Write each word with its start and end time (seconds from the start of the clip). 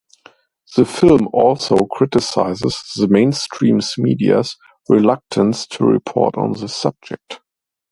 The 0.75 0.83
film 0.85 1.29
also 1.31 1.75
criticizes 1.85 2.75
the 2.95 3.07
mainstream 3.07 3.81
media's 3.99 4.57
reluctance 4.89 5.67
to 5.67 5.85
report 5.85 6.35
on 6.39 6.53
this 6.53 6.75
subject. 6.75 7.39